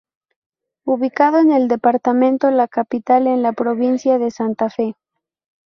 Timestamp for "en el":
1.37-1.67